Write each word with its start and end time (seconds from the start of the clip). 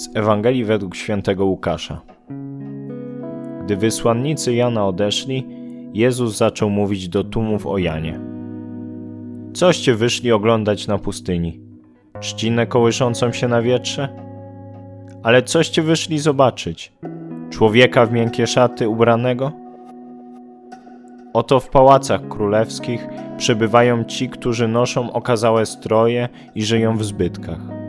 Z 0.00 0.10
Ewangelii 0.14 0.64
według 0.64 0.96
świętego 0.96 1.44
Łukasza. 1.44 2.00
Gdy 3.64 3.76
wysłannicy 3.76 4.54
Jana 4.54 4.86
odeszli, 4.86 5.46
Jezus 5.94 6.36
zaczął 6.36 6.70
mówić 6.70 7.08
do 7.08 7.24
tłumów 7.24 7.66
o 7.66 7.78
Janie. 7.78 8.20
Coście 9.52 9.94
wyszli 9.94 10.32
oglądać 10.32 10.86
na 10.86 10.98
pustyni? 10.98 11.60
Trzcinę 12.20 12.66
kołyszącą 12.66 13.32
się 13.32 13.48
na 13.48 13.62
wietrze? 13.62 14.08
Ale 15.22 15.42
coście 15.42 15.82
wyszli 15.82 16.18
zobaczyć? 16.18 16.92
Człowieka 17.50 18.06
w 18.06 18.12
miękkie 18.12 18.46
szaty 18.46 18.88
ubranego? 18.88 19.52
Oto 21.32 21.60
w 21.60 21.70
pałacach 21.70 22.28
królewskich 22.28 23.06
przebywają 23.36 24.04
ci, 24.04 24.28
którzy 24.28 24.68
noszą 24.68 25.12
okazałe 25.12 25.66
stroje 25.66 26.28
i 26.54 26.62
żyją 26.62 26.96
w 26.96 27.04
zbytkach. 27.04 27.79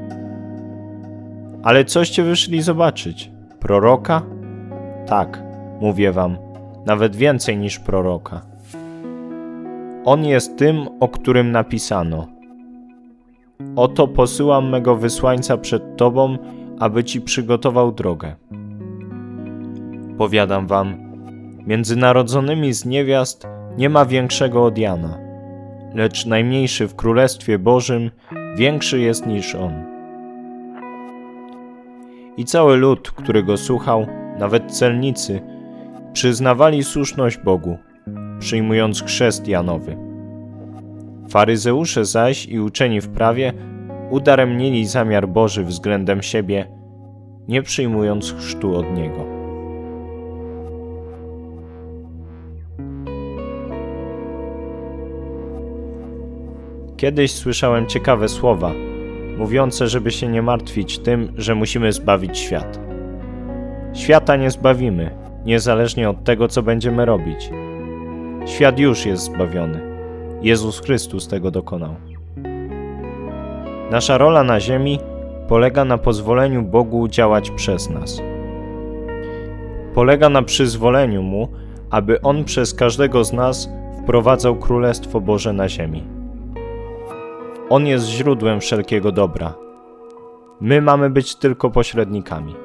Ale 1.63 1.85
coście 1.85 2.23
wyszli 2.23 2.61
zobaczyć? 2.61 3.31
Proroka? 3.59 4.21
Tak, 5.05 5.43
mówię 5.81 6.11
wam, 6.11 6.37
nawet 6.85 7.15
więcej 7.15 7.57
niż 7.57 7.79
proroka. 7.79 8.41
On 10.05 10.25
jest 10.25 10.57
tym, 10.57 10.87
o 10.99 11.07
którym 11.07 11.51
napisano. 11.51 12.27
Oto 13.75 14.07
posyłam 14.07 14.69
mego 14.69 14.95
wysłańca 14.95 15.57
przed 15.57 15.97
tobą, 15.97 16.37
aby 16.79 17.03
ci 17.03 17.21
przygotował 17.21 17.91
drogę. 17.91 18.35
Powiadam 20.17 20.67
wam, 20.67 20.95
między 21.67 21.95
narodzonymi 21.95 22.73
z 22.73 22.85
niewiast 22.85 23.47
nie 23.77 23.89
ma 23.89 24.05
większego 24.05 24.65
od 24.65 24.77
Jana, 24.77 25.17
lecz 25.95 26.25
najmniejszy 26.25 26.87
w 26.87 26.95
Królestwie 26.95 27.59
Bożym 27.59 28.11
większy 28.57 28.99
jest 28.99 29.25
niż 29.25 29.55
on. 29.55 29.90
I 32.37 32.45
cały 32.45 32.77
lud, 32.77 33.11
który 33.11 33.43
go 33.43 33.57
słuchał, 33.57 34.07
nawet 34.39 34.71
celnicy, 34.71 35.41
przyznawali 36.13 36.83
słuszność 36.83 37.37
Bogu, 37.37 37.77
przyjmując 38.39 39.03
chrzest 39.03 39.47
Janowy. 39.47 39.97
Faryzeusze 41.29 42.05
zaś 42.05 42.45
i 42.45 42.59
uczeni 42.59 43.01
w 43.01 43.09
prawie 43.09 43.53
udaremnili 44.09 44.85
zamiar 44.85 45.27
Boży 45.27 45.63
względem 45.63 46.21
siebie, 46.21 46.67
nie 47.47 47.61
przyjmując 47.61 48.33
chrztu 48.33 48.75
od 48.75 48.93
Niego. 48.93 49.25
Kiedyś 56.97 57.31
słyszałem 57.31 57.87
ciekawe 57.87 58.27
słowa, 58.27 58.71
mówiące, 59.41 59.87
żeby 59.87 60.11
się 60.11 60.27
nie 60.27 60.41
martwić 60.41 60.99
tym, 60.99 61.33
że 61.37 61.55
musimy 61.55 61.91
zbawić 61.91 62.37
świat. 62.37 62.79
Świata 63.93 64.35
nie 64.35 64.51
zbawimy, 64.51 65.11
niezależnie 65.45 66.09
od 66.09 66.23
tego, 66.23 66.47
co 66.47 66.63
będziemy 66.63 67.05
robić. 67.05 67.49
Świat 68.45 68.79
już 68.79 69.05
jest 69.05 69.23
zbawiony. 69.23 69.81
Jezus 70.41 70.79
Chrystus 70.79 71.27
tego 71.27 71.51
dokonał. 71.51 71.95
Nasza 73.91 74.17
rola 74.17 74.43
na 74.43 74.59
Ziemi 74.59 74.99
polega 75.47 75.85
na 75.85 75.97
pozwoleniu 75.97 76.61
Bogu 76.61 77.07
działać 77.07 77.51
przez 77.51 77.89
nas. 77.89 78.21
Polega 79.95 80.29
na 80.29 80.41
przyzwoleniu 80.41 81.23
Mu, 81.23 81.47
aby 81.89 82.21
On 82.21 82.43
przez 82.43 82.73
każdego 82.73 83.23
z 83.23 83.33
nas 83.33 83.69
wprowadzał 84.03 84.55
Królestwo 84.55 85.21
Boże 85.21 85.53
na 85.53 85.69
Ziemi. 85.69 86.20
On 87.71 87.87
jest 87.87 88.07
źródłem 88.07 88.59
wszelkiego 88.59 89.11
dobra. 89.11 89.53
My 90.61 90.81
mamy 90.81 91.09
być 91.09 91.35
tylko 91.35 91.69
pośrednikami. 91.69 92.55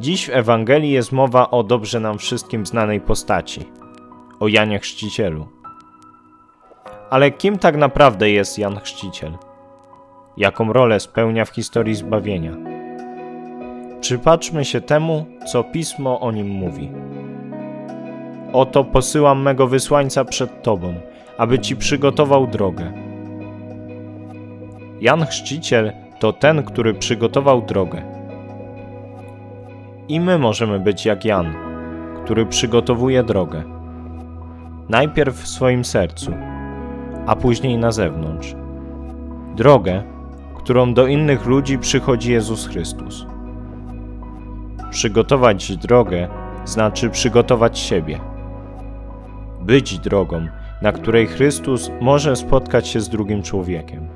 Dziś 0.00 0.26
w 0.26 0.30
Ewangelii 0.30 0.90
jest 0.90 1.12
mowa 1.12 1.50
o 1.50 1.62
dobrze 1.62 2.00
nam 2.00 2.18
wszystkim 2.18 2.66
znanej 2.66 3.00
postaci 3.00 3.72
o 4.40 4.48
Janie 4.48 4.78
Chrzcicielu. 4.78 5.46
Ale 7.10 7.30
kim 7.30 7.58
tak 7.58 7.76
naprawdę 7.76 8.30
jest 8.30 8.58
Jan 8.58 8.80
Chrzciciel? 8.80 9.32
Jaką 10.36 10.72
rolę 10.72 11.00
spełnia 11.00 11.44
w 11.44 11.50
historii 11.50 11.94
zbawienia? 11.94 12.56
Przypatrzmy 14.00 14.64
się 14.64 14.80
temu, 14.80 15.26
co 15.52 15.64
pismo 15.64 16.20
o 16.20 16.32
nim 16.32 16.48
mówi. 16.48 16.90
Oto 18.52 18.84
posyłam 18.84 19.42
mego 19.42 19.66
wysłańca 19.66 20.24
przed 20.24 20.62
Tobą, 20.62 20.94
aby 21.38 21.58
Ci 21.58 21.76
przygotował 21.76 22.46
drogę. 22.46 22.92
Jan 25.00 25.26
Chrzciciel 25.26 25.92
to 26.18 26.32
ten, 26.32 26.62
który 26.62 26.94
przygotował 26.94 27.62
drogę. 27.62 28.02
I 30.08 30.20
my 30.20 30.38
możemy 30.38 30.80
być 30.80 31.06
jak 31.06 31.24
Jan, 31.24 31.54
który 32.24 32.46
przygotowuje 32.46 33.22
drogę. 33.22 33.62
Najpierw 34.88 35.36
w 35.36 35.48
swoim 35.48 35.84
sercu, 35.84 36.32
a 37.26 37.36
później 37.36 37.78
na 37.78 37.92
zewnątrz. 37.92 38.54
Drogę, 39.56 40.02
którą 40.56 40.94
do 40.94 41.06
innych 41.06 41.46
ludzi 41.46 41.78
przychodzi 41.78 42.32
Jezus 42.32 42.66
Chrystus. 42.66 43.26
Przygotować 44.90 45.76
drogę 45.76 46.28
znaczy 46.64 47.10
przygotować 47.10 47.78
siebie. 47.78 48.20
Być 49.60 49.98
drogą, 49.98 50.46
na 50.82 50.92
której 50.92 51.26
Chrystus 51.26 51.90
może 52.00 52.36
spotkać 52.36 52.88
się 52.88 53.00
z 53.00 53.08
drugim 53.08 53.42
człowiekiem. 53.42 54.08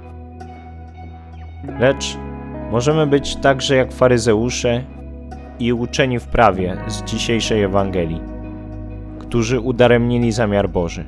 Lecz 1.78 2.16
możemy 2.70 3.06
być 3.06 3.36
także 3.36 3.76
jak 3.76 3.92
faryzeusze 3.92 4.84
i 5.58 5.72
uczeni 5.72 6.18
w 6.18 6.26
prawie 6.26 6.76
z 6.86 7.02
dzisiejszej 7.02 7.62
Ewangelii, 7.62 8.20
którzy 9.18 9.60
udaremnili 9.60 10.32
zamiar 10.32 10.68
Boży. 10.68 11.04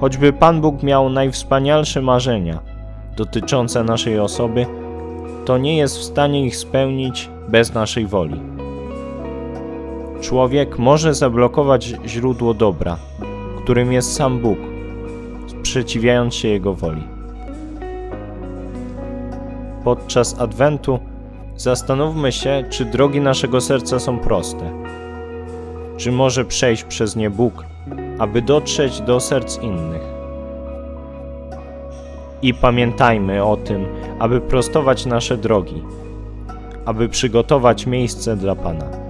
Choćby 0.00 0.32
Pan 0.32 0.60
Bóg 0.60 0.82
miał 0.82 1.10
najwspanialsze 1.10 2.02
marzenia 2.02 2.60
dotyczące 3.16 3.84
naszej 3.84 4.20
osoby, 4.20 4.66
to 5.44 5.58
nie 5.58 5.76
jest 5.76 5.98
w 5.98 6.02
stanie 6.02 6.46
ich 6.46 6.56
spełnić 6.56 7.30
bez 7.48 7.74
naszej 7.74 8.06
woli. 8.06 8.40
Człowiek 10.20 10.78
może 10.78 11.14
zablokować 11.14 11.94
źródło 12.06 12.54
dobra, 12.54 12.96
którym 13.66 13.92
jest 13.92 14.14
sam 14.14 14.38
Bóg, 14.38 14.58
sprzeciwiając 15.46 16.34
się 16.34 16.48
Jego 16.48 16.74
woli. 16.74 17.02
Podczas 19.84 20.40
Adwentu 20.40 20.98
zastanówmy 21.56 22.32
się, 22.32 22.64
czy 22.70 22.84
drogi 22.84 23.20
naszego 23.20 23.60
serca 23.60 23.98
są 23.98 24.18
proste. 24.18 24.72
Czy 25.96 26.12
może 26.12 26.44
przejść 26.44 26.84
przez 26.84 27.16
nie 27.16 27.30
Bóg, 27.30 27.64
aby 28.18 28.42
dotrzeć 28.42 29.00
do 29.00 29.20
serc 29.20 29.58
innych. 29.62 30.02
I 32.42 32.54
pamiętajmy 32.54 33.44
o 33.44 33.56
tym, 33.56 33.86
aby 34.18 34.40
prostować 34.40 35.06
nasze 35.06 35.36
drogi, 35.36 35.82
aby 36.84 37.08
przygotować 37.08 37.86
miejsce 37.86 38.36
dla 38.36 38.54
Pana. 38.54 39.05